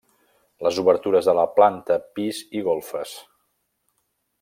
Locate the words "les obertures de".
0.67-1.35